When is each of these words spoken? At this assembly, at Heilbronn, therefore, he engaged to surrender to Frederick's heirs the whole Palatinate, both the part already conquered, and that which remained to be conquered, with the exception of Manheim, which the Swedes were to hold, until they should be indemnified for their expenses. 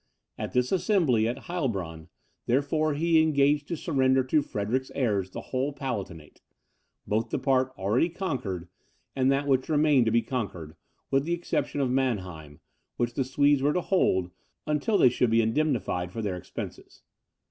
At 0.35 0.53
this 0.53 0.71
assembly, 0.71 1.27
at 1.27 1.43
Heilbronn, 1.43 2.07
therefore, 2.47 2.95
he 2.95 3.21
engaged 3.21 3.67
to 3.67 3.77
surrender 3.77 4.23
to 4.23 4.41
Frederick's 4.41 4.89
heirs 4.95 5.29
the 5.29 5.41
whole 5.41 5.73
Palatinate, 5.73 6.41
both 7.05 7.29
the 7.29 7.37
part 7.37 7.71
already 7.77 8.09
conquered, 8.09 8.67
and 9.15 9.31
that 9.31 9.45
which 9.47 9.69
remained 9.69 10.07
to 10.07 10.11
be 10.11 10.23
conquered, 10.23 10.75
with 11.11 11.23
the 11.25 11.33
exception 11.35 11.81
of 11.81 11.91
Manheim, 11.91 12.61
which 12.97 13.13
the 13.13 13.23
Swedes 13.23 13.61
were 13.61 13.73
to 13.73 13.81
hold, 13.81 14.31
until 14.65 14.97
they 14.97 15.09
should 15.09 15.29
be 15.29 15.39
indemnified 15.43 16.11
for 16.11 16.23
their 16.23 16.35
expenses. 16.35 17.03